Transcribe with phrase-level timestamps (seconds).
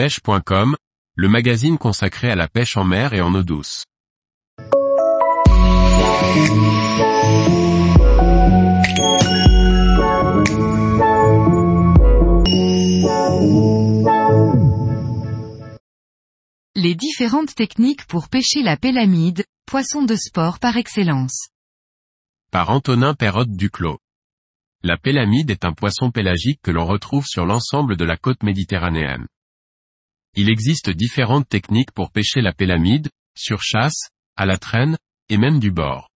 [0.00, 0.76] pêche.com,
[1.14, 3.84] le magazine consacré à la pêche en mer et en eau douce.
[16.74, 21.48] Les différentes techniques pour pêcher la pélamide, poisson de sport par excellence.
[22.50, 23.98] Par Antonin Perrotte Duclos.
[24.82, 29.26] La pélamide est un poisson pélagique que l'on retrouve sur l'ensemble de la côte méditerranéenne.
[30.36, 34.96] Il existe différentes techniques pour pêcher la pélamide, sur chasse, à la traîne,
[35.28, 36.08] et même du bord.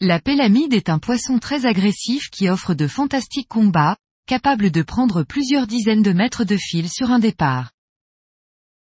[0.00, 5.22] La pélamide est un poisson très agressif qui offre de fantastiques combats, capable de prendre
[5.24, 7.72] plusieurs dizaines de mètres de fil sur un départ.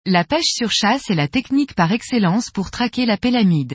[0.07, 3.75] La pêche sur chasse est la technique par excellence pour traquer la pélamide.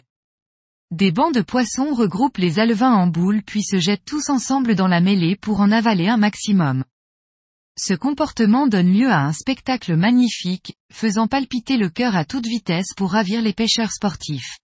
[0.92, 4.88] Des bancs de poissons regroupent les alevins en boule puis se jettent tous ensemble dans
[4.88, 6.86] la mêlée pour en avaler un maximum.
[7.78, 12.94] Ce comportement donne lieu à un spectacle magnifique, faisant palpiter le cœur à toute vitesse
[12.96, 14.60] pour ravir les pêcheurs sportifs.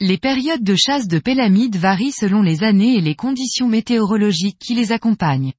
[0.00, 4.74] Les périodes de chasse de pélamide varient selon les années et les conditions météorologiques qui
[4.74, 5.52] les accompagnent.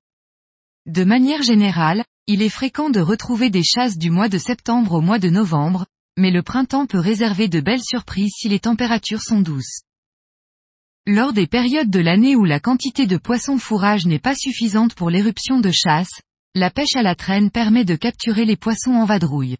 [0.85, 5.01] De manière générale, il est fréquent de retrouver des chasses du mois de septembre au
[5.01, 5.85] mois de novembre,
[6.17, 9.83] mais le printemps peut réserver de belles surprises si les températures sont douces.
[11.07, 15.11] Lors des périodes de l'année où la quantité de poissons fourrage n'est pas suffisante pour
[15.11, 16.21] l'éruption de chasse,
[16.55, 19.57] la pêche à la traîne permet de capturer les poissons en vadrouille.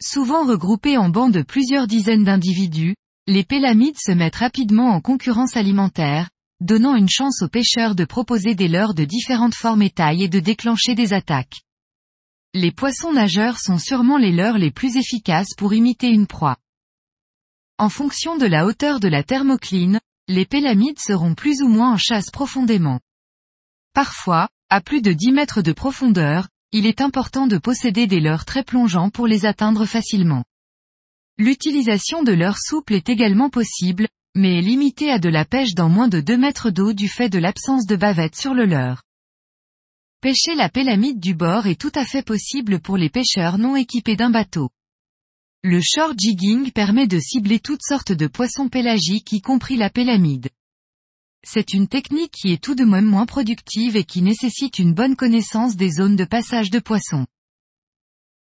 [0.00, 2.94] Souvent regroupés en bancs de plusieurs dizaines d'individus,
[3.26, 8.54] les pélamides se mettent rapidement en concurrence alimentaire, donnant une chance aux pêcheurs de proposer
[8.54, 11.60] des leurres de différentes formes et tailles et de déclencher des attaques.
[12.54, 16.56] Les poissons nageurs sont sûrement les leurres les plus efficaces pour imiter une proie.
[17.78, 21.98] En fonction de la hauteur de la thermocline, les pélamides seront plus ou moins en
[21.98, 23.00] chasse profondément.
[23.92, 28.44] Parfois, à plus de 10 mètres de profondeur, il est important de posséder des leurres
[28.44, 30.44] très plongeants pour les atteindre facilement.
[31.38, 35.88] L'utilisation de leurres souples est également possible, mais est limitée à de la pêche dans
[35.88, 39.02] moins de 2 mètres d'eau du fait de l'absence de bavette sur le leurre.
[40.20, 44.16] Pêcher la pélamide du bord est tout à fait possible pour les pêcheurs non équipés
[44.16, 44.70] d'un bateau.
[45.62, 50.48] Le short jigging permet de cibler toutes sortes de poissons pélagiques y compris la pélamide.
[51.48, 55.14] C'est une technique qui est tout de même moins productive et qui nécessite une bonne
[55.14, 57.24] connaissance des zones de passage de poissons.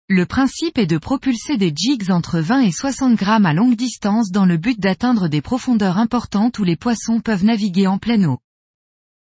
[0.08, 4.32] Le principe est de propulser des jigs entre 20 et 60 grammes à longue distance
[4.32, 8.40] dans le but d'atteindre des profondeurs importantes où les poissons peuvent naviguer en pleine eau.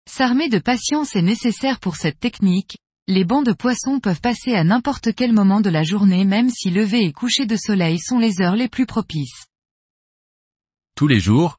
[0.09, 2.79] S'armer de patience est nécessaire pour cette technique,
[3.09, 6.71] les bancs de poissons peuvent passer à n'importe quel moment de la journée même si
[6.71, 9.47] lever et coucher de soleil sont les heures les plus propices.
[10.95, 11.59] Tous les jours,